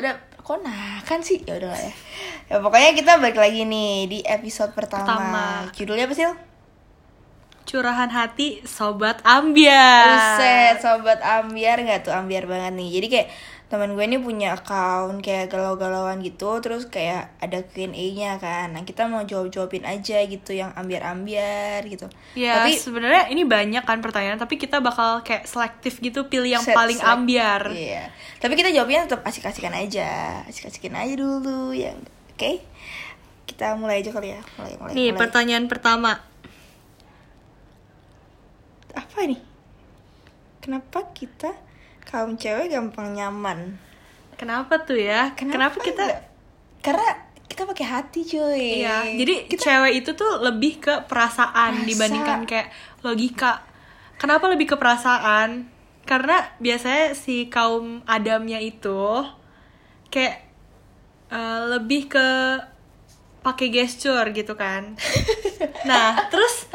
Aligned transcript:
ada 0.00 0.12
kok 0.40 0.58
nah 0.64 0.98
kan 1.04 1.20
sih 1.20 1.44
ya 1.44 1.60
udah 1.60 1.70
ya 1.76 1.92
ya 2.50 2.56
pokoknya 2.58 2.90
kita 2.96 3.20
balik 3.22 3.38
lagi 3.38 3.62
nih 3.62 4.10
di 4.10 4.18
episode 4.26 4.74
pertama, 4.74 5.06
Pertama. 5.06 5.44
judulnya 5.76 6.10
apa 6.10 6.14
sih? 6.16 6.26
Curahan 7.70 8.10
hati 8.10 8.58
sobat 8.66 9.22
ambiar. 9.22 10.10
Buset, 10.10 10.82
sobat 10.82 11.22
ambiar 11.22 11.78
nggak 11.78 12.02
tuh 12.02 12.10
ambiar 12.10 12.50
banget 12.50 12.74
nih. 12.74 12.88
Jadi 12.98 13.06
kayak 13.06 13.28
teman 13.70 13.94
gue 13.94 14.02
ini 14.02 14.18
punya 14.18 14.58
account 14.58 15.22
kayak 15.22 15.46
galau-galauan 15.46 16.18
gitu, 16.26 16.58
terus 16.58 16.90
kayak 16.90 17.30
ada 17.38 17.62
Q&A-nya 17.62 18.34
kan. 18.42 18.74
Nah, 18.74 18.82
kita 18.82 19.06
mau 19.06 19.22
jawab-jawabin 19.22 19.86
aja 19.86 20.18
gitu 20.26 20.50
yang 20.50 20.74
ambiar-ambiar 20.74 21.86
gitu. 21.86 22.10
Ya, 22.34 22.66
Tapi 22.66 22.74
sebenarnya 22.74 23.30
ini 23.30 23.46
banyak 23.46 23.86
kan 23.86 24.02
pertanyaan, 24.02 24.42
tapi 24.42 24.58
kita 24.58 24.82
bakal 24.82 25.22
kayak 25.22 25.46
selektif 25.46 26.02
gitu 26.02 26.26
pilih 26.26 26.58
yang 26.58 26.66
set- 26.66 26.74
paling 26.74 26.98
select- 26.98 27.14
ambiar. 27.14 27.62
Iya. 27.70 28.10
Tapi 28.42 28.58
kita 28.58 28.74
jawabnya 28.74 29.06
tetap 29.06 29.22
asik-asikan 29.22 29.70
aja. 29.70 30.42
Asik-asikin 30.50 30.90
aja 30.98 31.14
dulu 31.14 31.70
yang 31.70 31.94
oke. 32.34 32.66
Kita 33.46 33.78
mulai 33.78 34.02
aja 34.02 34.10
kali 34.10 34.34
ya. 34.34 34.42
Mulai 34.58 34.74
mulai. 34.82 34.92
Nih, 34.98 35.08
mulai. 35.14 35.20
pertanyaan 35.22 35.70
pertama. 35.70 36.18
apa 38.90 39.22
nih? 39.22 39.38
Kenapa 40.58 41.06
kita 41.14 41.54
kaum 42.10 42.34
cewek 42.34 42.74
gampang 42.74 43.14
nyaman? 43.14 43.78
Kenapa 44.34 44.82
tuh 44.82 44.98
ya? 44.98 45.30
Kenapa, 45.38 45.78
kita 45.78 46.02
enggak? 46.02 46.20
Karena 46.82 47.08
kita 47.46 47.62
pakai 47.66 47.86
hati, 47.86 48.20
cuy. 48.26 48.82
Iya, 48.82 49.14
jadi 49.14 49.46
kita 49.46 49.62
cewek 49.62 49.92
itu 50.02 50.10
tuh 50.18 50.42
lebih 50.42 50.82
ke 50.82 51.06
perasaan 51.06 51.82
Rasa. 51.82 51.86
dibandingkan 51.86 52.40
kayak 52.50 52.68
logika. 53.06 53.62
Kenapa 54.18 54.50
lebih 54.50 54.74
ke 54.74 54.76
perasaan? 54.76 55.70
Karena 56.08 56.42
biasanya 56.58 57.14
si 57.14 57.46
kaum 57.46 58.02
Adamnya 58.08 58.58
itu 58.58 59.22
kayak 60.10 60.42
eh, 61.30 61.60
lebih 61.70 62.10
ke 62.10 62.28
pakai 63.40 63.68
gesture 63.72 64.26
gitu 64.32 64.54
kan. 64.58 64.96
Nah, 65.80 66.28
terus 66.28 66.68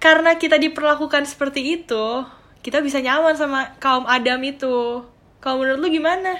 karena 0.00 0.36
kita 0.40 0.56
diperlakukan 0.56 1.28
seperti 1.28 1.80
itu, 1.80 2.24
kita 2.66 2.82
bisa 2.82 2.98
nyaman 2.98 3.38
sama 3.38 3.78
kaum 3.78 4.10
Adam 4.10 4.42
itu. 4.42 5.06
Kalau 5.38 5.62
menurut 5.62 5.78
lu 5.78 5.86
gimana? 5.86 6.34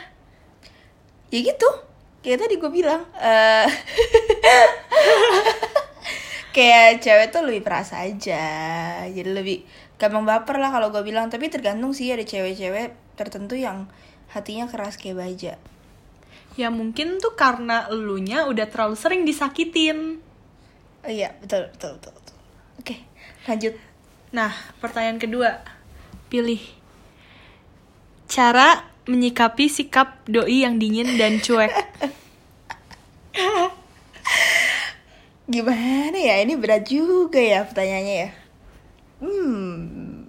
ya 1.31 1.39
gitu. 1.39 1.71
Kayak 2.27 2.43
tadi 2.43 2.55
gue 2.59 2.71
bilang, 2.75 3.07
eh 3.15 3.71
kayak 6.57 6.99
cewek 6.99 7.31
tuh 7.31 7.47
lebih 7.47 7.63
perasa 7.63 8.03
aja. 8.03 8.43
Jadi 9.07 9.31
lebih 9.31 9.63
gampang 10.03 10.27
baper 10.27 10.59
lah 10.59 10.75
kalau 10.75 10.91
gue 10.91 11.07
bilang. 11.07 11.31
Tapi 11.31 11.47
tergantung 11.47 11.95
sih 11.95 12.11
ada 12.11 12.27
cewek-cewek 12.27 13.15
tertentu 13.15 13.55
yang 13.55 13.87
hatinya 14.35 14.67
keras 14.67 14.99
kayak 14.99 15.23
baja. 15.23 15.55
Ya 16.59 16.75
mungkin 16.75 17.23
tuh 17.23 17.39
karena 17.39 17.87
elunya 17.87 18.51
udah 18.51 18.67
terlalu 18.67 18.99
sering 18.99 19.23
disakitin. 19.23 20.19
Oh 21.07 21.11
iya, 21.13 21.39
betul, 21.39 21.71
betul, 21.71 22.03
betul. 22.03 22.13
betul. 22.19 22.37
Oke, 22.83 22.97
lanjut. 23.47 23.79
Nah, 24.35 24.51
pertanyaan 24.83 25.23
kedua. 25.23 25.76
Pilih. 26.27 26.63
Cara 28.27 28.83
menyikapi 29.07 29.71
sikap 29.71 30.27
doi 30.27 30.67
yang 30.67 30.83
dingin 30.83 31.15
dan 31.15 31.39
cuek. 31.39 31.71
Gimana 35.53 36.19
ya? 36.19 36.43
Ini 36.43 36.59
berat 36.59 36.91
juga 36.91 37.39
ya 37.39 37.63
pertanyaannya 37.63 38.15
ya. 38.19 38.31
Hmm. 39.23 40.27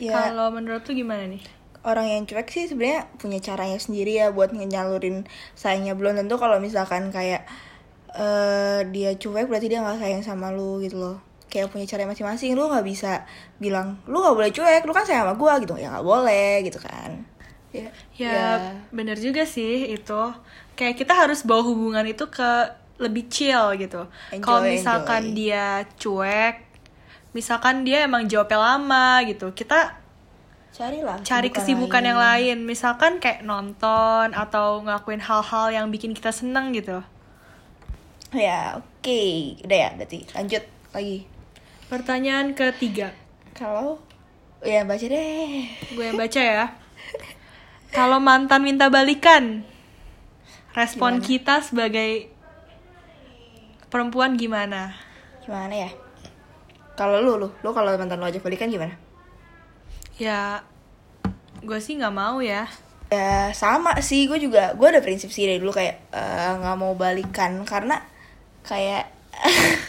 Ya, 0.00 0.32
Kalau 0.32 0.50
menurut 0.50 0.82
lu 0.88 0.98
gimana 0.98 1.28
nih? 1.28 1.44
orang 1.82 2.06
yang 2.14 2.22
cuek 2.30 2.46
sih 2.46 2.70
sebenarnya 2.70 3.10
punya 3.18 3.42
caranya 3.42 3.78
sendiri 3.78 4.14
ya 4.22 4.30
buat 4.30 4.54
nyalurin 4.54 5.26
sayangnya 5.58 5.98
belum 5.98 6.14
tentu 6.14 6.38
kalau 6.38 6.62
misalkan 6.62 7.10
kayak 7.10 7.42
eh 8.14 8.86
dia 8.92 9.18
cuek 9.18 9.50
berarti 9.50 9.66
dia 9.72 9.82
nggak 9.82 9.98
sayang 9.98 10.22
sama 10.22 10.54
lu 10.54 10.78
gitu 10.84 11.00
loh 11.00 11.18
kayak 11.52 11.68
punya 11.68 11.84
cara 11.84 12.08
masing-masing. 12.08 12.56
Lu 12.56 12.72
nggak 12.72 12.86
bisa 12.88 13.28
bilang 13.60 14.00
lu 14.08 14.24
nggak 14.24 14.36
boleh 14.40 14.50
cuek 14.50 14.82
lu 14.88 14.96
kan 14.96 15.04
sayang 15.04 15.28
sama 15.28 15.36
gua 15.36 15.60
gitu. 15.60 15.76
Ya 15.76 15.92
nggak 15.92 16.06
boleh 16.08 16.64
gitu 16.64 16.80
kan. 16.80 17.28
Ya, 17.72 17.88
Ya, 18.16 18.76
bener 18.92 19.16
juga 19.16 19.44
sih 19.48 19.92
itu. 19.92 20.22
Kayak 20.76 20.96
kita 21.04 21.12
harus 21.16 21.44
bawa 21.44 21.64
hubungan 21.64 22.04
itu 22.04 22.28
ke 22.28 22.50
lebih 23.00 23.28
chill 23.32 23.76
gitu. 23.80 24.08
Kalau 24.44 24.60
misalkan 24.64 25.32
enjoy. 25.32 25.36
dia 25.36 25.66
cuek, 25.96 26.56
misalkan 27.32 27.84
dia 27.88 28.04
emang 28.04 28.28
jawabnya 28.28 28.60
lama 28.60 29.24
gitu, 29.24 29.56
kita 29.56 29.96
carilah 30.72 31.20
cari 31.24 31.48
kesibukan 31.48 32.04
yang 32.04 32.20
lain. 32.20 32.64
Misalkan 32.64 33.20
kayak 33.20 33.44
nonton 33.44 34.36
atau 34.36 34.84
ngelakuin 34.84 35.20
hal-hal 35.24 35.72
yang 35.72 35.86
bikin 35.88 36.12
kita 36.12 36.32
seneng 36.32 36.76
gitu. 36.76 37.00
Ya 38.32 38.80
oke. 38.80 39.24
Udah 39.64 39.76
ya 39.76 39.88
berarti 39.96 40.24
lanjut 40.32 40.64
lagi 40.92 41.28
pertanyaan 41.92 42.56
ketiga. 42.56 43.12
Kalau 43.52 44.00
ya 44.64 44.80
baca 44.88 45.04
deh. 45.04 45.68
Gue 45.92 46.08
yang 46.08 46.16
baca 46.16 46.40
ya. 46.40 46.72
Kalau 47.92 48.16
mantan 48.16 48.64
minta 48.64 48.88
balikan 48.88 49.60
respon 50.72 51.20
Gimana? 51.20 51.28
kita 51.28 51.54
sebagai 51.60 52.32
perempuan 53.92 54.40
gimana? 54.40 54.96
Gimana 55.44 55.84
ya? 55.84 55.90
Kalau 56.96 57.20
lu 57.20 57.36
lu 57.36 57.52
lu 57.60 57.70
kalau 57.76 57.92
mantan 58.00 58.16
lu 58.16 58.24
ajak 58.24 58.40
balikan 58.40 58.72
gimana? 58.72 58.96
Ya 60.16 60.64
gue 61.60 61.76
sih 61.76 62.00
nggak 62.00 62.16
mau 62.16 62.40
ya. 62.40 62.72
Ya 63.12 63.52
sama 63.52 64.00
sih. 64.00 64.24
Gue 64.24 64.40
juga 64.40 64.72
gue 64.72 64.88
ada 64.88 65.04
prinsip 65.04 65.28
sih 65.28 65.44
dari 65.44 65.60
dulu 65.60 65.76
kayak 65.76 66.08
eh, 66.08 66.52
nggak 66.56 66.76
mau 66.80 66.96
balikan 66.96 67.60
karena 67.68 68.00
kayak 68.64 69.12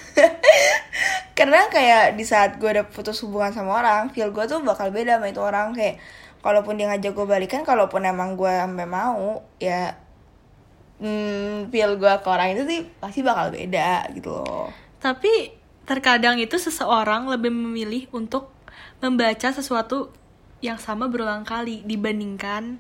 karena 1.44 1.68
kayak 1.68 2.16
di 2.16 2.24
saat 2.24 2.56
gue 2.56 2.72
udah 2.72 2.88
putus 2.88 3.20
hubungan 3.20 3.52
sama 3.52 3.84
orang 3.84 4.08
feel 4.16 4.32
gue 4.32 4.48
tuh 4.48 4.64
bakal 4.64 4.96
beda 4.96 5.20
sama 5.20 5.28
itu 5.28 5.44
orang. 5.44 5.76
Kayak 5.76 6.00
kalaupun 6.40 6.80
dia 6.80 6.88
ngajak 6.88 7.12
gue 7.12 7.28
balikan 7.28 7.68
kalaupun 7.68 8.08
emang 8.08 8.40
gue 8.40 8.48
sampai 8.48 8.88
mau 8.88 9.44
ya 9.60 9.92
hmm, 11.04 11.68
feel 11.68 12.00
gue 12.00 12.14
ke 12.24 12.28
orang 12.32 12.56
itu 12.56 12.64
sih 12.64 12.88
pasti 12.96 13.20
bakal 13.28 13.52
beda 13.52 14.08
gitu 14.16 14.40
loh. 14.40 14.72
Tapi 15.04 15.52
terkadang 15.84 16.40
itu 16.40 16.56
seseorang 16.56 17.28
lebih 17.28 17.52
memilih 17.52 18.08
untuk 18.16 18.48
membaca 19.04 19.52
sesuatu 19.52 20.16
yang 20.64 20.80
sama 20.80 21.12
berulang 21.12 21.44
kali 21.44 21.84
dibandingkan 21.84 22.80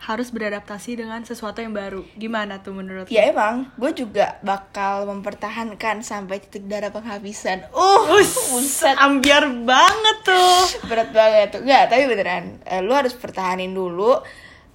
harus 0.00 0.32
beradaptasi 0.32 0.96
dengan 0.96 1.20
sesuatu 1.28 1.60
yang 1.60 1.76
baru. 1.76 2.00
Gimana 2.16 2.64
tuh 2.64 2.72
menurut 2.72 3.12
ya 3.12 3.28
emang 3.28 3.68
gue 3.76 3.92
juga 3.92 4.40
bakal 4.40 5.04
mempertahankan 5.04 6.00
sampai 6.00 6.40
titik 6.40 6.64
darah 6.64 6.88
penghabisan. 6.88 7.68
Uh 7.76 8.16
Us, 8.16 8.32
buset. 8.48 8.96
ambiar 8.96 9.44
banget 9.52 10.16
tuh. 10.24 10.60
berat 10.88 11.12
banget 11.12 11.52
tuh. 11.52 11.60
Nggak 11.60 11.92
tapi 11.92 12.02
beneran 12.08 12.44
eh, 12.64 12.80
lu 12.80 12.96
harus 12.96 13.12
pertahanin 13.12 13.76
dulu 13.76 14.16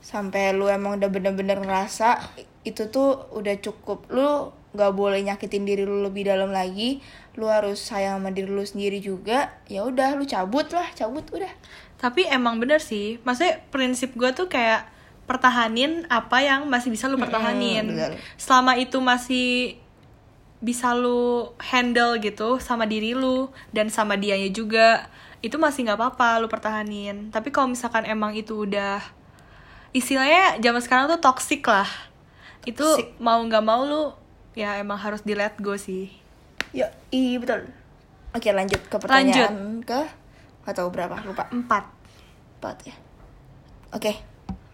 sampai 0.06 0.54
lu 0.54 0.70
emang 0.70 1.02
udah 1.02 1.10
bener-bener 1.10 1.58
ngerasa 1.58 2.22
itu 2.62 2.94
tuh 2.94 3.26
udah 3.34 3.58
cukup. 3.58 4.06
Lu 4.14 4.54
nggak 4.78 4.94
boleh 4.94 5.26
nyakitin 5.26 5.66
diri 5.66 5.90
lu 5.90 6.06
lebih 6.06 6.30
dalam 6.30 6.54
lagi. 6.54 7.02
Lu 7.34 7.50
harus 7.50 7.82
sayang 7.82 8.22
sama 8.22 8.30
diri 8.30 8.54
lu 8.54 8.62
sendiri 8.62 9.02
juga. 9.02 9.58
Ya 9.66 9.82
udah 9.90 10.14
lu 10.14 10.30
cabut 10.30 10.70
lah 10.70 10.86
cabut 10.94 11.26
udah. 11.34 11.50
Tapi 11.98 12.30
emang 12.30 12.62
bener 12.62 12.78
sih, 12.78 13.18
maksudnya 13.26 13.64
prinsip 13.74 14.14
gue 14.14 14.30
tuh 14.36 14.46
kayak 14.52 14.95
pertahanin 15.26 16.06
apa 16.08 16.42
yang 16.42 16.70
masih 16.70 16.94
bisa 16.94 17.10
lu 17.10 17.18
pertahanin. 17.18 17.86
bener. 17.90 18.18
Selama 18.38 18.78
itu 18.78 18.98
masih 19.02 19.78
bisa 20.62 20.94
lu 20.98 21.52
handle 21.60 22.18
gitu 22.18 22.58
sama 22.58 22.86
diri 22.90 23.14
lu 23.14 23.50
dan 23.70 23.90
sama 23.90 24.18
dianya 24.18 24.50
juga, 24.50 25.10
itu 25.46 25.58
masih 25.58 25.86
nggak 25.86 25.98
apa-apa 26.00 26.42
lu 26.42 26.48
pertahanin. 26.50 27.30
Tapi 27.30 27.50
kalau 27.50 27.70
misalkan 27.70 28.06
emang 28.06 28.34
itu 28.34 28.66
udah 28.66 29.02
istilahnya 29.92 30.58
zaman 30.62 30.82
sekarang 30.82 31.06
tuh 31.10 31.22
toxic 31.22 31.66
lah. 31.66 31.88
Itu 32.66 32.82
Toxic. 32.82 33.18
mau 33.22 33.38
nggak 33.42 33.62
mau 33.62 33.86
lu 33.86 34.04
ya 34.56 34.80
emang 34.80 34.96
harus 34.98 35.22
di 35.22 35.36
let 35.36 35.54
go 35.60 35.76
sih. 35.76 36.08
ya 36.72 36.92
iya 37.08 37.40
betul 37.40 37.72
oke 38.36 38.50
lanjut 38.52 38.82
ke 38.84 38.96
pertanyaan 39.00 39.80
ke 39.80 39.96
nggak 40.68 40.76
tahu 40.76 40.92
berapa 40.92 41.24
lupa 41.24 41.48
Empat. 41.48 41.88
empat 42.60 42.78
ya 42.84 42.96
oke 43.96 44.12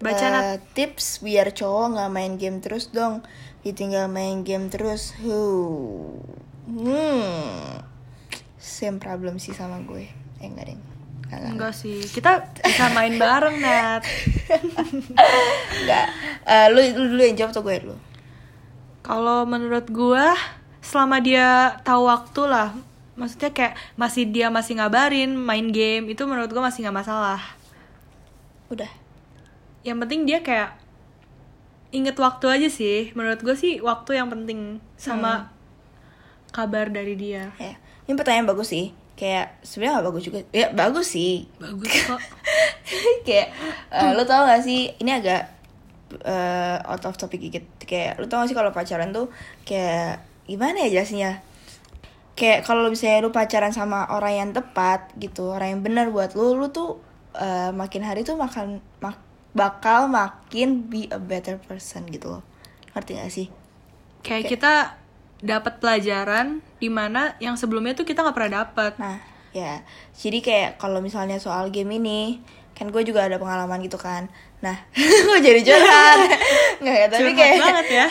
Baca, 0.01 0.27
Nat. 0.33 0.61
tips 0.73 1.21
biar 1.21 1.53
cowok 1.53 1.97
nggak 1.97 2.11
main 2.11 2.33
game 2.35 2.57
terus 2.59 2.89
dong. 2.89 3.21
Ditinggal 3.61 4.09
main 4.09 4.41
game 4.41 4.67
terus. 4.73 5.13
Huh 5.21 6.41
hmm. 6.67 7.81
Same 8.57 8.97
problem 9.01 9.37
sih 9.41 9.53
sama 9.53 9.81
gue. 9.85 10.09
Eh 10.41 10.47
enggak 10.47 10.73
deh 10.73 10.79
Enggak, 11.31 11.71
sih, 11.71 12.03
kita 12.11 12.43
bisa 12.59 12.91
main 12.91 13.15
bareng 13.15 13.55
Nat. 13.63 14.03
Enggak. 15.79 16.07
Eh, 16.43 16.67
lu, 16.75 16.83
lu 16.91 17.15
dulu 17.15 17.21
yang 17.23 17.39
jawab 17.39 17.55
atau 17.55 17.63
gue 17.63 17.75
dulu? 17.79 17.95
Kalau 18.99 19.47
menurut 19.47 19.87
gua 19.87 20.35
selama 20.83 21.23
dia 21.23 21.79
tahu 21.87 22.11
waktu 22.11 22.41
lah, 22.51 22.75
maksudnya 23.15 23.55
kayak 23.55 23.79
masih 23.95 24.27
dia 24.27 24.51
masih 24.51 24.75
ngabarin 24.75 25.31
main 25.31 25.71
game 25.71 26.11
itu 26.11 26.19
menurut 26.27 26.51
gua 26.51 26.67
masih 26.67 26.83
nggak 26.83 26.99
masalah. 26.99 27.39
udah 28.67 28.87
Yang 29.81 29.97
penting 30.05 30.21
dia 30.29 30.39
kayak 30.41 30.77
inget 31.91 32.15
waktu 32.15 32.45
aja 32.47 32.69
sih. 32.71 33.11
Menurut 33.17 33.41
gue 33.41 33.55
sih 33.57 33.81
waktu 33.83 34.17
yang 34.17 34.29
penting 34.31 34.79
sama 34.95 35.51
kabar 36.51 36.91
dari 36.91 37.15
dia. 37.15 37.51
Ya 37.57 37.75
ini 38.05 38.13
pertanyaan 38.17 38.49
bagus 38.49 38.71
sih. 38.71 38.91
Kayak 39.15 39.61
sebenarnya 39.61 40.01
gak 40.01 40.07
bagus 40.09 40.23
juga. 40.25 40.39
Ya 40.51 40.67
bagus 40.73 41.07
sih. 41.13 41.45
Bagus 41.61 41.91
kok. 42.09 42.21
Kayak 43.23 43.53
eh, 43.93 44.11
lo 44.17 44.23
tau 44.25 44.49
gak 44.49 44.63
sih 44.65 44.89
ini 44.97 45.11
agak 45.13 45.45
eh, 46.25 46.77
out 46.81 47.03
of 47.05 47.15
topic 47.17 47.39
dikit. 47.39 47.65
Kayak 47.85 48.17
lo 48.17 48.25
tau 48.25 48.41
gak 48.41 48.49
sih 48.49 48.57
kalau 48.57 48.73
pacaran 48.73 49.13
tuh 49.13 49.29
kayak 49.63 50.21
gimana 50.49 50.89
ya 50.89 50.99
jelasnya? 50.99 51.45
Kayak 52.33 52.65
kalau 52.65 52.89
misalnya 52.89 53.21
lu 53.21 53.29
pacaran 53.29 53.69
sama 53.69 54.09
orang 54.09 54.33
yang 54.33 54.49
tepat 54.55 55.13
gitu 55.21 55.53
orang 55.53 55.77
yang 55.77 55.81
benar 55.85 56.09
buat 56.09 56.33
lu 56.33 56.57
lu 56.57 56.73
tuh 56.73 56.97
eh, 57.37 57.69
makin 57.69 58.01
hari 58.01 58.25
tuh 58.25 58.35
makan 58.39 58.81
mak- 58.99 59.30
bakal 59.51 60.07
makin 60.07 60.87
be 60.87 61.11
a 61.11 61.19
better 61.19 61.59
person 61.59 62.07
gitu 62.07 62.39
loh 62.39 62.43
ngerti 62.95 63.11
gak 63.19 63.31
sih 63.31 63.47
kayak 64.23 64.47
kita 64.47 65.01
dapat 65.41 65.81
pelajaran 65.81 66.61
di 66.77 66.87
mana 66.87 67.33
yang 67.41 67.57
sebelumnya 67.57 67.97
tuh 67.97 68.05
kita 68.05 68.21
nggak 68.21 68.37
pernah 68.37 68.53
dapat 68.65 68.93
Nah, 69.01 69.17
ya. 69.51 69.81
Jadi 70.13 70.39
kayak 70.39 70.77
kalau 70.77 71.01
misalnya 71.01 71.41
soal 71.41 71.73
game 71.73 71.97
ini, 71.97 72.39
kan 72.77 72.89
gue 72.93 73.01
juga 73.01 73.25
ada 73.25 73.41
pengalaman 73.41 73.81
gitu 73.81 73.97
kan. 73.97 74.29
Nah, 74.61 74.77
gue 75.27 75.39
jadi 75.41 75.61
curhat. 75.65 76.19
Nggak 76.81 76.97
ya, 76.97 77.07
tapi 77.09 77.31
kayak 77.33 77.55
banget 77.57 77.87
ya. 77.89 78.05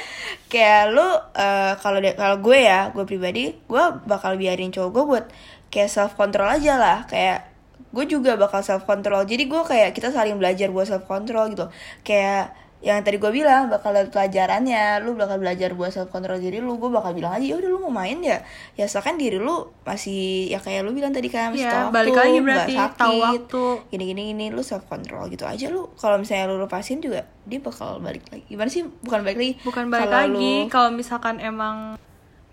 kayak 0.52 0.82
lu 0.92 1.08
eh, 1.34 1.72
kalau 1.80 1.98
kalau 2.14 2.36
gue 2.44 2.58
ya, 2.60 2.92
gue 2.92 3.04
pribadi, 3.08 3.56
gue 3.56 3.84
bakal 4.04 4.36
biarin 4.36 4.70
cowok 4.70 4.90
gue 4.92 5.04
buat 5.04 5.26
kayak 5.72 5.90
self 5.90 6.12
control 6.14 6.52
aja 6.52 6.76
lah. 6.76 6.98
Kayak 7.08 7.48
gue 7.94 8.04
juga 8.10 8.34
bakal 8.34 8.60
self 8.60 8.84
control. 8.84 9.22
Jadi 9.22 9.46
gue 9.46 9.62
kayak 9.62 9.94
kita 9.94 10.10
saling 10.10 10.34
belajar 10.38 10.68
buat 10.74 10.86
self 10.86 11.06
control 11.06 11.54
gitu. 11.54 11.66
Kayak 12.02 12.54
yang 12.84 13.00
tadi 13.00 13.16
gue 13.16 13.32
bilang 13.32 13.72
bakal 13.72 13.96
ada 13.96 14.10
pelajarannya. 14.12 15.00
Lu 15.00 15.16
bakal 15.16 15.40
belajar 15.40 15.72
buat 15.72 15.88
self 15.88 16.10
control 16.10 16.36
diri 16.36 16.58
lu. 16.60 16.76
Gue 16.76 16.90
bakal 16.90 17.14
bilang 17.14 17.32
aja 17.32 17.46
ya 17.46 17.56
udah 17.56 17.70
lu 17.70 17.78
mau 17.86 17.94
main 17.94 18.18
ya? 18.20 18.42
Ya 18.74 18.84
asalkan 18.84 19.16
diri 19.16 19.38
lu 19.40 19.70
masih 19.86 20.50
ya 20.52 20.58
kayak 20.60 20.84
lu 20.84 20.90
bilang 20.92 21.14
tadi 21.14 21.30
kan 21.32 21.54
masih 21.54 21.64
tahu 21.70 21.88
balik 21.94 22.12
waktu, 22.12 22.20
lagi 22.28 22.38
berarti, 22.44 22.74
sakit, 22.76 22.98
tahu 23.00 23.14
waktu. 23.22 23.64
gini 23.94 24.04
gini 24.10 24.22
gini 24.34 24.46
lu 24.52 24.60
self 24.60 24.84
control 24.90 25.30
gitu 25.30 25.46
aja. 25.48 25.70
Lu 25.70 25.88
kalau 25.96 26.18
misalnya 26.20 26.50
lu 26.50 26.60
lepasin 26.60 26.98
juga 27.00 27.24
dia 27.46 27.62
bakal 27.62 28.02
balik 28.02 28.26
lagi. 28.28 28.44
Gimana 28.50 28.68
sih? 28.68 28.84
Bukan 28.84 29.22
balik 29.22 29.38
lagi. 29.38 29.52
Bukan 29.62 29.84
balik 29.88 30.10
Kalau 30.10 30.20
lagi. 30.34 30.54
lu- 30.66 30.68
kalau 30.68 30.90
misalkan 30.92 31.38
emang 31.40 31.94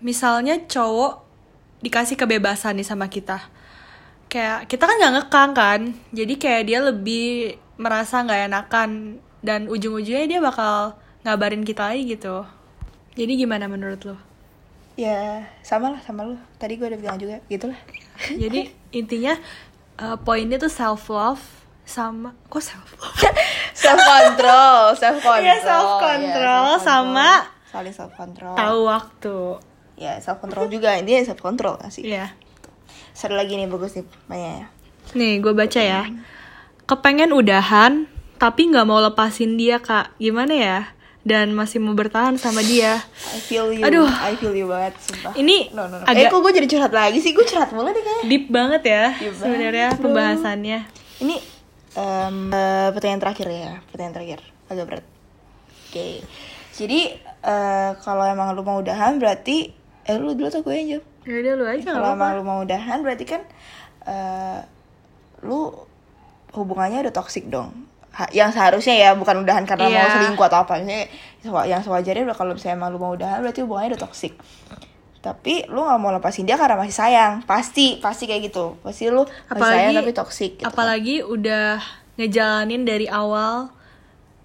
misalnya 0.00 0.56
cowok 0.64 1.22
dikasih 1.82 2.14
kebebasan 2.14 2.78
nih 2.78 2.86
sama 2.86 3.10
kita 3.10 3.42
kayak 4.32 4.64
kita 4.64 4.82
kan 4.82 4.96
nggak 4.96 5.14
ngekang 5.18 5.50
kan. 5.52 5.80
Jadi 6.10 6.34
kayak 6.34 6.62
dia 6.64 6.80
lebih 6.80 7.26
merasa 7.76 8.18
nggak 8.18 8.48
enakan. 8.48 8.90
Dan 9.38 9.66
ujung-ujungnya 9.66 10.24
dia 10.26 10.40
bakal 10.40 10.96
ngabarin 11.20 11.62
kita 11.62 11.86
lagi 11.86 12.08
gitu. 12.08 12.46
Jadi 13.12 13.32
gimana 13.36 13.66
menurut 13.66 14.00
lo? 14.02 14.16
Ya 14.94 15.44
sama 15.60 15.88
lah 15.88 16.00
sama 16.00 16.24
lu. 16.24 16.40
Tadi 16.56 16.74
gue 16.74 16.86
udah 16.86 16.96
bilang 16.96 17.16
juga 17.16 17.40
gitu 17.46 17.66
lah 17.66 17.80
jadi 18.42 18.68
intinya 18.90 19.34
eh, 19.96 20.16
poinnya 20.18 20.56
tuh 20.56 20.68
self 20.68 21.08
love 21.08 21.40
sama 21.82 22.36
kok 22.46 22.60
self 22.60 22.86
love 22.94 23.16
self 23.74 23.98
control 23.98 24.92
self 25.00 25.18
control 25.18 25.42
Iya, 25.42 25.56
self-control. 25.58 26.66
sama- 26.78 27.44
saling 27.66 27.90
self 27.90 28.12
control 28.12 28.52
tahu 28.52 28.78
waktu. 28.84 29.36
Ya 29.96 30.20
self 30.20 30.38
control 30.38 30.68
juga. 30.68 30.94
Intinya 30.94 31.24
self 31.24 31.40
control 31.40 31.76
gak 31.76 31.90
sih? 31.90 32.04
Iya 32.06 32.30
satu 33.12 33.32
lagi 33.32 33.54
nih 33.54 33.66
bagus 33.66 33.94
nih 33.94 34.06
banyak 34.26 34.52
ya 34.56 34.68
Nih, 35.12 35.38
gue 35.38 35.50
baca 35.50 35.76
ya. 35.78 36.06
Kepengen 36.82 37.30
udahan, 37.30 38.06
tapi 38.36 38.66
nggak 38.66 38.82
mau 38.82 38.98
lepasin 38.98 39.54
dia, 39.54 39.76
Kak. 39.76 40.14
Gimana 40.16 40.50
ya? 40.50 40.78
Dan 41.20 41.52
masih 41.52 41.78
mau 41.78 41.92
bertahan 41.92 42.34
sama 42.34 42.62
dia. 42.62 43.02
I 43.28 43.38
feel 43.38 43.68
you 43.68 43.82
Aduh. 43.82 44.06
I 44.06 44.34
feel 44.34 44.50
you 44.52 44.66
banget 44.66 44.94
sumpah 44.98 45.34
Ini 45.34 45.70
no, 45.70 45.86
no, 45.86 45.98
no. 45.98 46.04
agak- 46.04 46.18
eh 46.20 46.30
kok 46.30 46.40
gue 46.40 46.52
jadi 46.52 46.66
curhat 46.68 46.92
lagi 46.92 47.18
sih 47.18 47.30
gue 47.30 47.44
curhat 47.44 47.70
mulu 47.70 47.86
deh 47.88 47.98
kayaknya 47.98 48.24
Deep 48.24 48.44
banget 48.48 48.82
ya 48.84 49.04
sebenarnya 49.32 49.88
pembahasannya. 49.96 50.78
ini 51.20 51.36
em, 51.92 52.36
eh, 52.48 52.88
pertanyaan 52.90 53.20
terakhir 53.20 53.46
ya 53.48 53.72
pertanyaan 53.86 54.14
terakhir 54.16 54.38
agak 54.66 54.84
berat 54.84 55.04
oke 55.84 56.06
jadi 56.72 57.00
eh, 57.40 57.90
kalau 58.00 58.24
emang 58.24 58.50
lu 58.50 58.62
mau 58.62 58.78
udahan 58.78 59.14
berarti 59.16 59.70
eh 60.02 60.16
lu 60.16 60.32
dulu 60.32 60.48
tuh 60.48 60.62
gue 60.62 60.74
yang 60.74 60.88
jawab 60.92 61.06
Ya 61.22 61.34
udah 61.38 61.52
lu 61.54 61.64
aja 61.64 61.88
kalau 61.88 62.08
emang 62.12 62.32
lu 62.34 62.42
mau 62.42 62.58
udahan 62.60 62.98
berarti 63.00 63.24
kan 63.24 63.42
eh 64.02 64.58
lu 65.40 65.70
hubungannya 66.52 67.02
udah 67.02 67.14
toxic 67.14 67.46
dong 67.46 67.70
Ha- 68.12 68.28
yang 68.28 68.50
seharusnya 68.50 68.92
ya 68.92 69.10
bukan 69.12 69.40
udahan 69.40 69.64
karena 69.64 69.86
mau 69.86 69.96
Iya. 69.98 70.12
selingkuh 70.12 70.44
atau 70.44 70.60
apa 70.60 70.84
sewa- 71.40 71.64
yang 71.64 71.80
sewajarnya 71.80 72.22
udah 72.24 72.36
kalau 72.36 72.52
misalnya 72.52 72.76
emang 72.76 72.92
lu 72.92 72.98
mau 72.98 73.10
udahan 73.10 73.40
berarti 73.40 73.60
hubungannya 73.60 73.96
udah 73.96 74.02
toxic 74.02 74.36
tapi 75.18 75.64
lu 75.66 75.80
nggak 75.80 75.96
mau 75.96 76.10
lepasin 76.10 76.42
dia 76.42 76.54
karena 76.54 76.76
masih 76.76 76.92
sayang 76.92 77.40
pasti 77.42 77.96
pasti 77.98 78.26
kayak 78.26 78.52
gitu 78.52 78.76
pasti 78.80 79.06
lu 79.06 79.22
masih 79.22 79.48
Apalagi 79.48 79.78
sayang 79.80 79.94
tapi 79.96 80.12
toxic 80.12 80.50
gitu 80.52 80.60
kan. 80.60 80.68
apalagi 80.68 81.16
udah 81.22 81.78
ngejalanin 82.14 82.82
dari 82.82 83.06
awal 83.06 83.72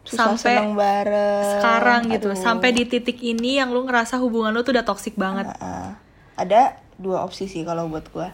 Susah 0.05 0.31
sampai 0.31 0.63
bareng 0.71 1.51
sekarang 1.51 2.01
gitu, 2.07 2.31
Aduh. 2.31 2.39
sampai 2.39 2.71
di 2.71 2.87
titik 2.87 3.19
ini 3.19 3.59
yang 3.59 3.67
lu 3.67 3.83
ngerasa 3.83 4.15
hubungan 4.15 4.55
lu 4.55 4.63
tuh 4.63 4.71
udah 4.71 4.87
toxic 4.87 5.19
banget. 5.19 5.51
Heeh. 5.51 6.06
Ada 6.37 6.79
dua 7.01 7.25
opsi 7.25 7.49
sih 7.49 7.65
kalau 7.65 7.89
buat 7.89 8.05
gue 8.09 8.29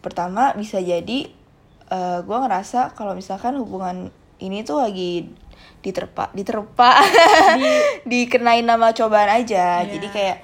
pertama 0.00 0.54
bisa 0.54 0.78
jadi 0.78 1.28
eh 1.84 2.18
gue 2.24 2.36
ngerasa 2.36 2.96
kalau 2.96 3.12
misalkan 3.12 3.60
hubungan 3.60 4.08
ini 4.40 4.64
tuh 4.64 4.80
lagi 4.80 5.28
diterpa 5.84 6.32
diterpa 6.32 6.90
dikenain 8.10 8.64
nama 8.64 8.90
cobaan 8.96 9.30
aja. 9.30 9.84
Iya. 9.84 9.96
jadi 9.96 10.08
kayak 10.10 10.38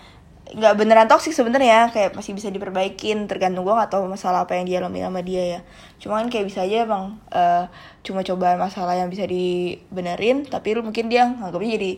nggak 0.50 0.74
beneran 0.82 1.06
toksik 1.06 1.30
sebenarnya 1.30 1.94
kayak 1.94 2.10
masih 2.18 2.34
bisa 2.34 2.50
diperbaikin 2.50 3.30
tergantung 3.30 3.62
gue 3.62 3.74
tahu 3.86 4.10
masalah 4.10 4.42
apa 4.50 4.58
yang 4.58 4.66
dia 4.66 4.78
alami 4.82 5.00
sama 5.00 5.20
dia 5.24 5.42
ya. 5.58 5.60
Cuma 6.02 6.18
kan 6.20 6.26
kayak 6.28 6.46
bisa 6.50 6.66
aja 6.66 6.84
emang 6.84 7.16
eh, 7.30 7.64
cuma 8.02 8.20
cobaan 8.26 8.58
masalah 8.58 8.98
yang 8.98 9.08
bisa 9.08 9.24
dibenerin 9.24 10.44
tapi 10.44 10.74
lu 10.74 10.82
mungkin 10.84 11.06
dia 11.08 11.24
nganggapnya 11.24 11.70
jadi 11.78 11.92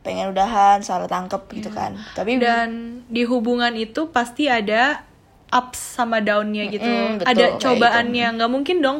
pengen 0.00 0.30
udahan 0.30 0.80
salah 0.80 1.04
tangkep 1.04 1.42
gitu 1.52 1.70
kan. 1.70 1.96
Tapi 2.12 2.36
dan 2.36 2.68
di 3.06 3.22
hubungan 3.22 3.74
itu 3.74 4.08
pasti 4.08 4.46
ada 4.46 5.04
ups 5.50 5.98
sama 5.98 6.18
downnya 6.18 6.68
gitu. 6.68 6.86
Mm-mm, 6.86 7.20
betul, 7.20 7.28
ada 7.28 7.44
kayak 7.46 7.60
cobaannya. 7.60 8.26
Nggak 8.34 8.50
mungkin 8.50 8.78
dong 8.80 8.98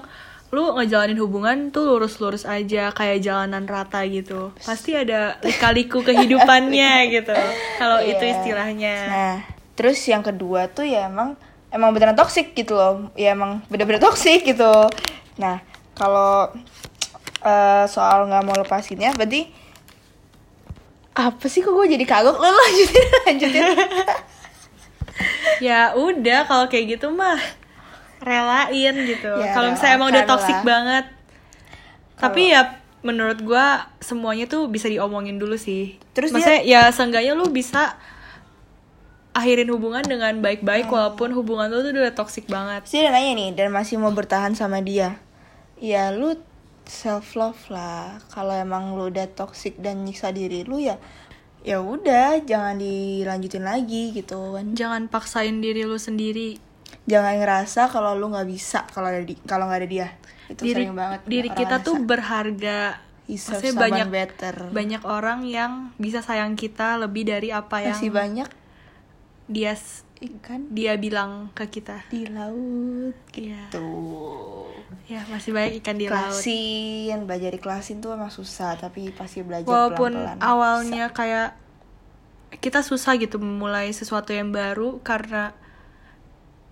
lu 0.51 0.67
ngejalanin 0.75 1.15
hubungan 1.17 1.71
tuh 1.71 1.87
lurus-lurus 1.87 2.43
aja 2.43 2.91
kayak 2.91 3.23
jalanan 3.23 3.65
rata 3.65 4.03
gitu. 4.03 4.51
Pasti 4.59 4.93
ada 4.93 5.39
lika-liku 5.41 6.03
kehidupannya 6.09 6.93
gitu 7.09 7.37
kalau 7.79 8.03
itu 8.03 8.19
Iya. 8.21 8.33
istilahnya. 8.35 8.97
Nah, 9.07 9.37
terus 9.73 10.03
yang 10.05 10.21
kedua 10.21 10.67
tuh 10.67 10.83
ya 10.83 11.07
emang 11.07 11.39
emang 11.71 11.95
beneran 11.95 12.19
toksik 12.19 12.53
gitu 12.53 12.75
loh. 12.75 13.15
Ya 13.15 13.31
emang 13.31 13.63
bener-bener 13.71 14.03
toksik 14.03 14.43
gitu. 14.43 14.91
Nah, 15.39 15.63
kalau 15.95 16.51
eh, 17.41 17.85
soal 17.87 18.27
nggak 18.27 18.43
mau 18.43 18.59
lepasinnya 18.59 19.15
berarti 19.15 19.47
apa 21.21 21.47
sih? 21.47 21.61
Kok 21.61 21.73
gue 21.73 21.87
jadi 21.93 22.05
kagok? 22.05 22.37
Lo 22.37 22.49
lanjutin 22.49 23.05
lanjutin. 23.29 23.65
Ya 25.61 25.93
udah 25.93 26.49
kalau 26.49 26.67
kayak 26.67 26.97
gitu 26.97 27.12
mah 27.12 27.37
relain 28.21 28.95
gitu. 29.05 29.29
Ya, 29.37 29.53
kalau 29.53 29.73
misalnya 29.73 29.95
emang 29.97 30.09
udah 30.09 30.25
toxic 30.25 30.57
lah. 30.57 30.65
banget. 30.65 31.05
Tapi 32.17 32.53
ya 32.53 32.81
menurut 33.00 33.41
gua 33.41 33.89
semuanya 33.97 34.45
tuh 34.45 34.69
bisa 34.69 34.89
diomongin 34.89 35.37
dulu 35.37 35.57
sih. 35.57 35.97
Terus 36.12 36.33
maksudnya 36.33 36.61
ya 36.65 36.89
seenggaknya 36.89 37.33
lu 37.33 37.49
bisa 37.49 37.97
akhirin 39.33 39.73
hubungan 39.73 40.05
dengan 40.05 40.37
baik-baik 40.41 40.89
Hmm. 40.89 40.97
walaupun 40.97 41.33
hubungan 41.33 41.71
lu 41.71 41.81
tuh 41.81 41.97
udah 41.97 42.12
toxic 42.12 42.45
banget. 42.45 42.85
Sih 42.85 43.00
dia 43.00 43.09
nanya 43.09 43.33
nih 43.37 43.50
dan 43.57 43.73
masih 43.73 43.97
mau 43.97 44.12
bertahan 44.12 44.53
sama 44.53 44.81
dia. 44.81 45.17
Ya 45.81 46.12
lu 46.12 46.37
self 46.87 47.37
love 47.37 47.61
lah. 47.69 48.21
Kalau 48.33 48.53
emang 48.55 48.97
lu 48.97 49.09
udah 49.13 49.29
toxic 49.33 49.77
dan 49.81 50.05
nyiksa 50.05 50.33
diri 50.33 50.65
lu 50.65 50.81
ya 50.81 51.01
ya 51.61 51.77
udah 51.77 52.41
jangan 52.49 52.81
dilanjutin 52.81 53.69
lagi 53.69 54.17
gitu 54.17 54.57
kan. 54.57 54.73
jangan 54.73 55.13
paksain 55.13 55.61
diri 55.61 55.85
lu 55.85 56.01
sendiri 56.01 56.57
Jangan 57.05 57.43
ngerasa 57.43 57.91
kalau 57.91 58.15
lu 58.15 58.31
nggak 58.31 58.49
bisa 58.49 58.87
kalau 58.91 59.11
ada 59.11 59.23
di 59.23 59.35
kalau 59.47 59.67
nggak 59.67 59.81
ada 59.83 59.89
dia. 59.89 60.09
Itu 60.51 60.63
diri 60.63 60.87
sering 60.87 60.95
banget 60.95 61.21
diri 61.27 61.49
orang 61.51 61.59
kita 61.59 61.77
tuh 61.83 61.97
ngerasa. 61.99 62.11
berharga 62.11 62.79
maksudnya 63.31 63.73
banyak 63.79 64.09
better. 64.11 64.57
banyak 64.75 65.03
orang 65.07 65.41
yang 65.47 65.73
bisa 66.03 66.19
sayang 66.19 66.59
kita 66.59 66.99
lebih 66.99 67.31
dari 67.31 67.55
apa 67.55 67.79
yang 67.87 67.95
masih 67.95 68.11
banyak 68.11 68.51
dia 69.47 69.75
ikan 70.19 70.67
dia 70.75 70.99
bilang 70.99 71.55
ke 71.55 71.71
kita 71.71 72.07
di 72.11 72.27
laut 72.27 73.15
Iya. 73.35 73.71
Tuh. 75.23 75.29
Ya, 75.29 75.35
masih 75.37 75.50
banyak 75.53 75.73
ikan 75.85 75.97
di 76.00 76.07
laut. 76.09 76.33
Klasin, 76.33 77.17
belajar 77.29 77.53
klasin 77.61 77.97
tuh 78.00 78.17
emang 78.17 78.33
susah, 78.33 78.81
tapi 78.81 79.12
pasti 79.12 79.45
belajar 79.45 79.69
Walaupun 79.69 80.17
pelan-pelan. 80.17 80.41
awalnya 80.41 81.05
kayak 81.12 81.55
kita 82.59 82.83
susah 82.83 83.15
gitu 83.21 83.39
memulai 83.39 83.93
sesuatu 83.95 84.35
yang 84.35 84.50
baru 84.50 84.99
karena 85.05 85.55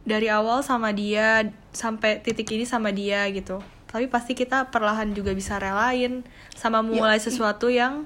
dari 0.09 0.27
awal 0.33 0.65
sama 0.65 0.91
dia 0.91 1.53
sampai 1.71 2.19
titik 2.25 2.49
ini 2.51 2.65
sama 2.65 2.91
dia 2.91 3.29
gitu. 3.31 3.61
tapi 3.89 4.05
pasti 4.05 4.37
kita 4.37 4.69
perlahan 4.69 5.17
juga 5.17 5.33
bisa 5.33 5.57
relain 5.57 6.21
sama 6.53 6.85
memulai 6.85 7.17
sesuatu 7.17 7.73
yang 7.73 8.05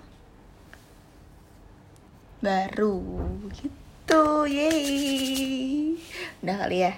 baru 2.39 3.03
gitu 3.55 4.47
yeay 4.47 5.99
udah 6.43 6.57
kali 6.67 6.87
ya 6.87 6.95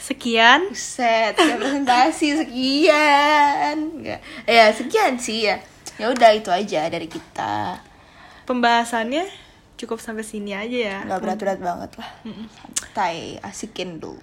sekian. 0.00 0.72
Set 0.72 1.36
presentasi 1.36 2.40
sekian. 2.40 3.76
Enggak. 4.00 4.20
ya 4.48 4.72
sekian 4.72 5.20
sih 5.20 5.46
ya. 5.46 5.60
Ya 6.00 6.08
udah 6.08 6.32
itu 6.32 6.48
aja 6.48 6.88
dari 6.88 7.06
kita. 7.06 7.78
Pembahasannya 8.48 9.28
cukup 9.76 10.00
sampai 10.00 10.24
sini 10.24 10.56
aja 10.56 10.78
ya. 10.96 10.96
Nggak 11.04 11.20
berat-berat 11.20 11.58
banget 11.60 11.90
lah. 12.00 12.10
Santai 12.74 13.38
asikin 13.44 14.00
dulu 14.02 14.18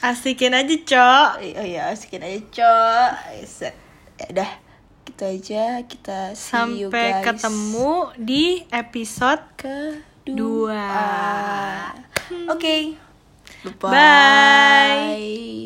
asikin 0.00 0.56
aja 0.56 0.74
cok. 0.74 1.30
Oh 1.60 1.64
iya 1.64 1.92
asikin 1.92 2.24
aja 2.24 2.40
cok. 2.40 3.10
Set. 3.44 3.76
Ya 4.16 4.26
udah 4.32 4.50
gitu 5.04 5.22
aja. 5.24 5.64
Kita 5.84 6.18
see 6.32 6.84
you 6.84 6.88
sampai 6.88 7.08
guys. 7.20 7.24
ketemu 7.28 7.92
di 8.16 8.44
episode 8.72 9.44
kedua. 9.60 10.80
Dua. 12.48 13.09
Oke 13.64 13.78
Bye. 13.80 15.60